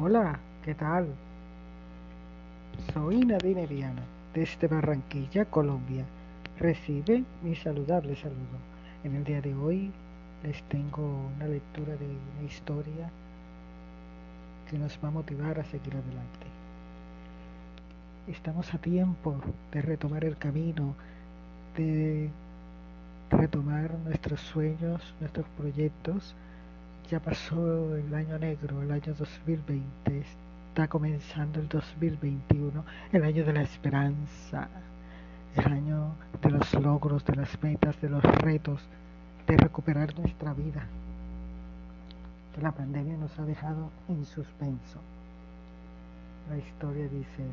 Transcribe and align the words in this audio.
Hola, 0.00 0.38
¿qué 0.64 0.74
tal? 0.74 1.06
Soy 2.94 3.26
Nadine 3.26 3.66
Viana, 3.66 4.00
desde 4.32 4.66
Barranquilla, 4.66 5.44
Colombia. 5.44 6.06
Recibe 6.58 7.24
mi 7.42 7.54
saludable 7.54 8.16
saludo. 8.16 8.56
En 9.04 9.16
el 9.16 9.24
día 9.24 9.42
de 9.42 9.54
hoy 9.54 9.92
les 10.44 10.62
tengo 10.64 11.28
una 11.36 11.46
lectura 11.46 11.94
de 11.96 12.06
una 12.06 12.48
historia 12.48 13.10
que 14.70 14.78
nos 14.78 14.98
va 15.04 15.08
a 15.08 15.10
motivar 15.10 15.60
a 15.60 15.64
seguir 15.64 15.94
adelante. 15.94 16.46
Estamos 18.28 18.72
a 18.72 18.78
tiempo 18.78 19.42
de 19.72 19.82
retomar 19.82 20.24
el 20.24 20.38
camino, 20.38 20.94
de 21.76 22.30
retomar 23.30 23.90
nuestros 24.06 24.40
sueños, 24.40 25.14
nuestros 25.20 25.46
proyectos. 25.58 26.34
Ya 27.12 27.20
pasó 27.20 27.94
el 27.94 28.14
año 28.14 28.38
negro, 28.38 28.80
el 28.80 28.90
año 28.90 29.12
2020, 29.12 30.18
está 30.70 30.88
comenzando 30.88 31.60
el 31.60 31.68
2021, 31.68 32.82
el 33.12 33.22
año 33.22 33.44
de 33.44 33.52
la 33.52 33.60
esperanza, 33.60 34.66
el 35.54 35.66
año 35.66 36.14
de 36.40 36.50
los 36.50 36.72
logros, 36.72 37.22
de 37.26 37.36
las 37.36 37.62
metas, 37.62 38.00
de 38.00 38.08
los 38.08 38.22
retos, 38.22 38.80
de 39.46 39.58
recuperar 39.58 40.18
nuestra 40.18 40.54
vida, 40.54 40.86
que 42.54 42.62
la 42.62 42.72
pandemia 42.72 43.18
nos 43.18 43.38
ha 43.38 43.44
dejado 43.44 43.90
en 44.08 44.24
suspenso. 44.24 44.98
La 46.48 46.56
historia 46.56 47.08
dice, 47.08 47.44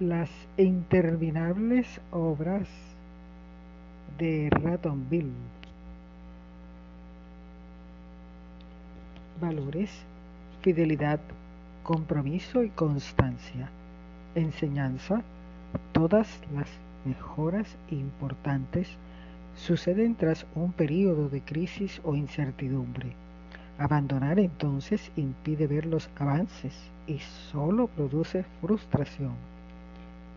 las 0.00 0.30
interminables 0.56 2.00
obras 2.10 2.68
de 4.18 4.48
Ratonville. 4.50 5.32
Valores, 9.40 9.90
fidelidad, 10.62 11.20
compromiso 11.82 12.62
y 12.62 12.70
constancia. 12.70 13.68
Enseñanza, 14.34 15.22
todas 15.92 16.40
las 16.54 16.68
mejoras 17.04 17.76
importantes 17.90 18.88
suceden 19.56 20.14
tras 20.14 20.46
un 20.54 20.72
periodo 20.72 21.28
de 21.28 21.40
crisis 21.40 22.00
o 22.04 22.14
incertidumbre. 22.14 23.12
Abandonar 23.78 24.38
entonces 24.38 25.10
impide 25.16 25.66
ver 25.66 25.86
los 25.86 26.08
avances 26.16 26.74
y 27.06 27.18
solo 27.18 27.88
produce 27.88 28.44
frustración. 28.60 29.32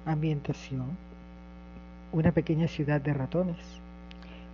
Ambientación. 0.05 1.06
Una 2.17 2.31
pequeña 2.31 2.67
ciudad 2.67 2.99
de 2.99 3.13
ratones. 3.13 3.63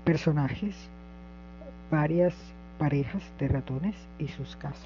Personajes. 0.03 0.75
Varias 1.89 2.33
parejas 2.77 3.23
de 3.39 3.47
ratones 3.47 3.95
y 4.19 4.27
sus 4.27 4.57
casas. 4.57 4.83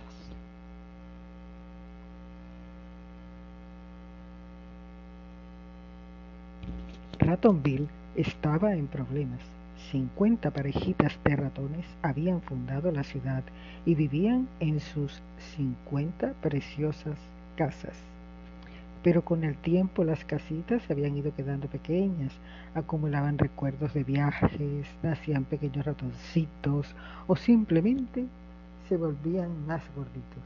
Ratonville 7.17 7.87
estaba 8.15 8.75
en 8.75 8.85
problemas. 8.85 9.41
50 9.89 10.51
parejitas 10.51 11.17
de 11.23 11.35
ratones 11.35 11.87
habían 12.03 12.43
fundado 12.43 12.91
la 12.91 13.03
ciudad 13.03 13.41
y 13.87 13.95
vivían 13.95 14.47
en 14.59 14.81
sus 14.81 15.19
50 15.55 16.33
preciosas 16.43 17.17
casas. 17.55 17.97
Pero 19.07 19.23
con 19.23 19.45
el 19.45 19.55
tiempo 19.55 20.03
las 20.03 20.25
casitas 20.25 20.81
se 20.83 20.91
habían 20.91 21.15
ido 21.15 21.33
quedando 21.33 21.69
pequeñas, 21.69 22.33
acumulaban 22.75 23.37
recuerdos 23.37 23.93
de 23.93 24.03
viajes, 24.03 24.85
nacían 25.01 25.45
pequeños 25.45 25.85
ratoncitos 25.85 26.93
o 27.25 27.37
simplemente 27.37 28.25
se 28.89 28.97
volvían 28.97 29.65
más 29.65 29.81
gorditos. 29.95 30.43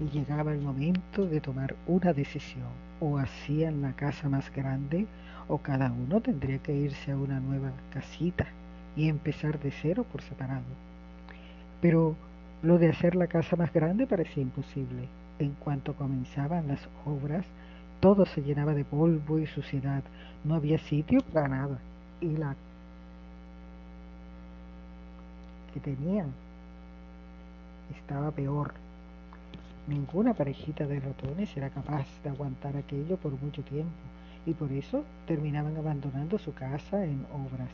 Y 0.00 0.08
llegaba 0.16 0.52
el 0.52 0.60
momento 0.60 1.26
de 1.26 1.40
tomar 1.40 1.74
una 1.88 2.12
decisión, 2.12 2.68
o 3.00 3.18
hacían 3.18 3.82
la 3.82 3.92
casa 3.94 4.28
más 4.28 4.54
grande 4.54 5.08
o 5.48 5.58
cada 5.58 5.90
uno 5.90 6.20
tendría 6.20 6.58
que 6.58 6.72
irse 6.72 7.10
a 7.10 7.16
una 7.16 7.40
nueva 7.40 7.72
casita 7.92 8.46
y 8.94 9.08
empezar 9.08 9.58
de 9.58 9.72
cero 9.72 10.06
por 10.12 10.22
separado. 10.22 10.62
Pero 11.80 12.14
lo 12.62 12.78
de 12.78 12.90
hacer 12.90 13.16
la 13.16 13.26
casa 13.26 13.56
más 13.56 13.72
grande 13.72 14.06
parecía 14.06 14.44
imposible. 14.44 15.08
En 15.40 15.54
cuanto 15.54 15.94
comenzaban 15.94 16.68
las 16.68 16.86
obras, 17.04 17.46
todo 18.00 18.24
se 18.26 18.42
llenaba 18.42 18.74
de 18.74 18.84
polvo 18.84 19.38
y 19.38 19.46
suciedad. 19.46 20.02
No 20.44 20.54
había 20.54 20.78
sitio 20.78 21.20
para 21.32 21.48
nada. 21.48 21.78
Y 22.20 22.36
la 22.36 22.56
que 25.72 25.80
tenían 25.80 26.32
estaba 27.96 28.30
peor. 28.30 28.72
Ninguna 29.86 30.34
parejita 30.34 30.86
de 30.86 31.00
ratones 31.00 31.56
era 31.56 31.70
capaz 31.70 32.06
de 32.22 32.30
aguantar 32.30 32.76
aquello 32.76 33.16
por 33.16 33.32
mucho 33.40 33.62
tiempo 33.62 33.90
y 34.46 34.54
por 34.54 34.72
eso 34.72 35.04
terminaban 35.26 35.76
abandonando 35.76 36.38
su 36.38 36.54
casa 36.54 37.04
en 37.04 37.26
obras. 37.32 37.70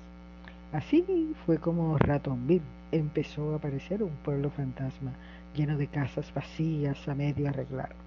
Así 0.72 1.34
fue 1.44 1.58
como 1.58 1.96
Ratonville 1.98 2.64
empezó 2.90 3.52
a 3.52 3.56
aparecer 3.56 4.02
un 4.02 4.16
pueblo 4.24 4.50
fantasma 4.50 5.12
lleno 5.54 5.76
de 5.76 5.86
casas 5.86 6.32
vacías 6.34 7.08
a 7.08 7.14
medio 7.14 7.48
arreglar. 7.48 8.05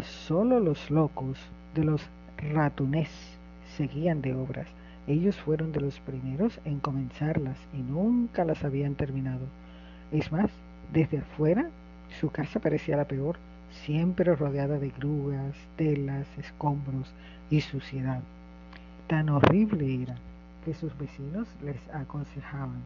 Solo 0.00 0.58
los 0.58 0.90
locos 0.90 1.38
de 1.74 1.84
los 1.84 2.00
ratunés 2.38 3.10
seguían 3.76 4.22
de 4.22 4.34
obras. 4.34 4.66
Ellos 5.06 5.36
fueron 5.36 5.70
de 5.72 5.80
los 5.80 6.00
primeros 6.00 6.58
en 6.64 6.80
comenzarlas 6.80 7.58
y 7.74 7.82
nunca 7.82 8.44
las 8.46 8.64
habían 8.64 8.94
terminado. 8.94 9.46
Es 10.10 10.32
más, 10.32 10.50
desde 10.92 11.18
afuera 11.18 11.68
su 12.20 12.30
casa 12.30 12.58
parecía 12.58 12.96
la 12.96 13.06
peor, 13.06 13.36
siempre 13.84 14.34
rodeada 14.34 14.78
de 14.78 14.90
grúas, 14.90 15.54
telas, 15.76 16.26
escombros 16.38 17.12
y 17.50 17.60
suciedad. 17.60 18.20
Tan 19.08 19.28
horrible 19.28 20.04
era 20.04 20.16
que 20.64 20.72
sus 20.72 20.96
vecinos 20.96 21.46
les 21.62 21.76
aconsejaban. 21.94 22.80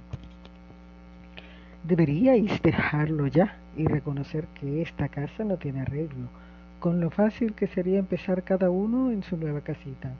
Deberíais 1.84 2.60
dejarlo 2.62 3.28
ya 3.28 3.56
y 3.76 3.86
reconocer 3.86 4.48
que 4.60 4.82
esta 4.82 5.08
casa 5.08 5.44
no 5.44 5.56
tiene 5.56 5.82
arreglo 5.82 6.28
con 6.80 7.00
lo 7.00 7.10
fácil 7.10 7.54
que 7.54 7.66
sería 7.66 7.98
empezar 7.98 8.42
cada 8.42 8.70
uno 8.70 9.10
en 9.10 9.22
su 9.22 9.36
nueva 9.36 9.60
casita. 9.60 10.12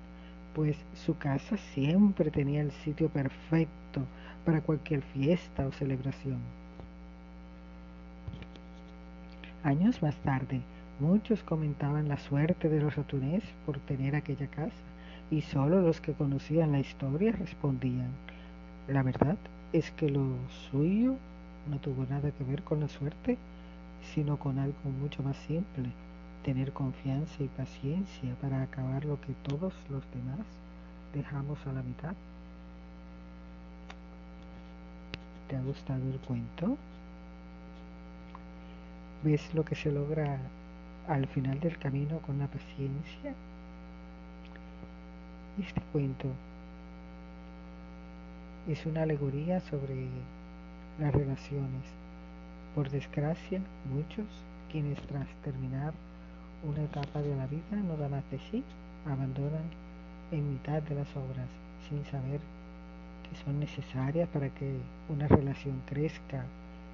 pues 0.55 0.77
su 0.95 1.17
casa 1.17 1.57
siempre 1.57 2.31
tenía 2.31 2.61
el 2.61 2.73
sitio 2.73 3.09
perfecto 3.09 4.03
para 4.45 4.61
cualquier 4.61 5.03
fiesta 5.03 5.67
o 5.67 5.73
celebración. 5.73 6.39
Años 9.65 10.03
más 10.03 10.17
tarde, 10.17 10.61
muchos 10.99 11.43
comentaban 11.43 12.09
la 12.09 12.19
suerte 12.19 12.69
de 12.69 12.81
los 12.81 12.97
ratones 12.97 13.45
por 13.65 13.79
tener 13.79 14.17
aquella 14.17 14.49
casa 14.49 14.73
y 15.31 15.41
solo 15.43 15.81
los 15.81 16.01
que 16.01 16.13
conocían 16.13 16.73
la 16.73 16.81
historia 16.81 17.33
respondían. 17.33 18.11
La 18.89 19.03
verdad 19.03 19.37
es 19.73 19.91
que 19.93 20.11
lo 20.11 20.35
suyo 20.71 21.15
no 21.71 21.79
tuvo 21.79 22.05
nada 22.11 22.31
que 22.33 22.45
ver 22.45 22.63
con 22.63 22.81
la 22.81 22.89
suerte, 22.89 23.39
sino 24.15 24.37
con 24.37 24.59
algo 24.59 24.91
mucho 25.01 25.23
más 25.23 25.37
simple, 25.37 25.91
tener 26.43 26.73
confianza 26.73 27.43
y 27.43 27.49
paciencia 27.49 28.35
para 28.41 28.63
acabar 28.63 29.05
lo 29.05 29.21
que 29.21 29.33
todos 29.43 29.75
los 29.89 30.03
demás 30.13 30.47
dejamos 31.15 31.59
a 31.67 31.73
la 31.73 31.83
mitad. 31.83 32.15
¿Te 35.49 35.57
ha 35.57 35.63
gustado 35.63 36.03
el 36.11 36.19
cuento? 36.21 36.77
¿Ves 39.23 39.55
lo 39.55 39.65
que 39.65 39.77
se 39.77 39.93
logra 39.93 40.39
al 41.07 41.27
final 41.29 41.61
del 41.61 41.79
camino 41.79 42.19
con 42.19 42.39
la 42.39 42.47
paciencia? 42.47 43.35
Este 45.61 45.81
cuento 45.93 46.29
es 48.69 48.85
una 48.87 49.03
alegoría 49.03 49.61
sobre 49.61 50.07
las 50.99 51.13
relaciones. 51.13 51.85
Por 52.75 52.91
desgracia, 52.91 53.61
muchos, 53.93 54.27
quienes 54.71 54.99
tras 55.03 55.29
terminar 55.45 55.93
una 56.65 56.83
etapa 56.83 57.21
de 57.21 57.35
la 57.37 57.47
vida 57.47 57.77
no 57.77 57.97
dan 57.97 58.13
más 58.13 58.31
de 58.31 58.39
sí, 58.51 58.63
abandonan 59.07 59.65
en 60.31 60.53
mitad 60.53 60.83
de 60.83 60.95
las 60.95 61.09
obras 61.17 61.49
sin 61.89 62.05
saber 62.07 62.41
que 63.29 63.37
son 63.45 63.59
necesarias 63.59 64.29
para 64.29 64.49
que 64.51 64.77
una 65.09 65.27
relación 65.29 65.83
crezca 65.87 66.45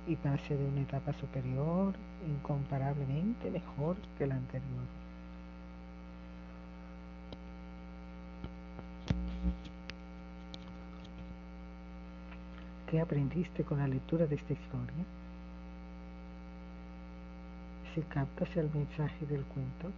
y 0.06 0.16
pase 0.16 0.56
de 0.56 0.64
una 0.64 0.80
etapa 0.80 1.12
superior 1.12 1.94
incomparablemente 2.26 3.50
mejor 3.50 3.96
que 4.16 4.26
la 4.26 4.36
anterior. 4.36 4.86
¿Qué 12.90 13.00
aprendiste 13.00 13.64
con 13.64 13.78
la 13.78 13.86
lectura 13.86 14.26
de 14.26 14.36
esta 14.36 14.54
historia? 14.54 15.04
Si 17.98 18.04
captas 18.04 18.56
el 18.56 18.70
mensaje 18.72 19.26
del 19.26 19.42
cuento, 19.42 19.90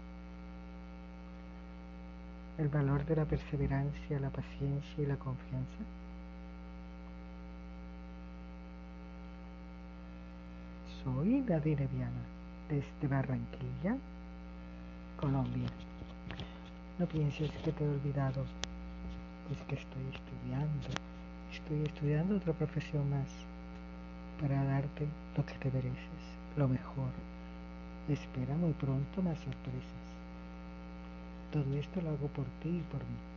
el 2.56 2.68
valor 2.68 3.04
de 3.04 3.14
la 3.14 3.26
perseverancia, 3.26 4.18
la 4.18 4.30
paciencia 4.30 4.94
y 4.96 5.04
la 5.04 5.16
confianza, 5.16 5.82
soy 11.04 11.44
Nadine 11.46 11.86
Viana, 11.88 12.22
desde 12.70 13.06
Barranquilla, 13.06 13.98
Colombia. 15.20 15.68
No 16.98 17.04
pienses 17.04 17.50
que 17.62 17.70
te 17.70 17.84
he 17.84 17.88
olvidado, 17.88 18.46
pues 19.46 19.60
que 19.68 19.74
estoy 19.74 20.04
estudiando 20.14 20.88
Estoy 21.52 21.82
estudiando 21.82 22.36
otra 22.36 22.54
profesión 22.54 23.10
más 23.10 23.28
para 24.40 24.64
darte 24.64 25.06
lo 25.36 25.44
que 25.44 25.54
te 25.54 25.70
mereces, 25.70 26.22
lo 26.56 26.66
mejor. 26.66 27.29
Espera 28.08 28.54
muy 28.56 28.72
pronto 28.72 29.22
más 29.22 29.38
sorpresas. 29.38 30.10
Todo 31.52 31.74
esto 31.74 32.00
lo 32.00 32.10
hago 32.10 32.28
por 32.28 32.44
ti 32.62 32.68
y 32.68 32.84
por 32.90 33.00
mí. 33.00 33.29